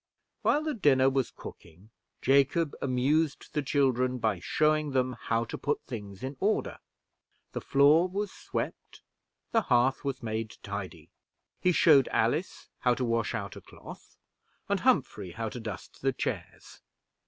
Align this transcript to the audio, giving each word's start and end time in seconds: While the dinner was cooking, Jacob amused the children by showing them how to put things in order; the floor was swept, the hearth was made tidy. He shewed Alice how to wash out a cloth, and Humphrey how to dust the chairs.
While 0.41 0.63
the 0.63 0.73
dinner 0.73 1.11
was 1.11 1.29
cooking, 1.29 1.91
Jacob 2.23 2.73
amused 2.81 3.53
the 3.53 3.61
children 3.61 4.17
by 4.17 4.39
showing 4.39 4.93
them 4.93 5.13
how 5.25 5.43
to 5.45 5.59
put 5.59 5.79
things 5.83 6.23
in 6.23 6.37
order; 6.39 6.79
the 7.51 7.61
floor 7.61 8.07
was 8.07 8.31
swept, 8.31 9.03
the 9.51 9.61
hearth 9.61 10.03
was 10.03 10.23
made 10.23 10.57
tidy. 10.63 11.11
He 11.59 11.71
shewed 11.71 12.09
Alice 12.11 12.67
how 12.79 12.95
to 12.95 13.05
wash 13.05 13.35
out 13.35 13.55
a 13.55 13.61
cloth, 13.61 14.17
and 14.67 14.79
Humphrey 14.79 15.33
how 15.33 15.49
to 15.49 15.59
dust 15.59 16.01
the 16.01 16.13
chairs. 16.13 16.81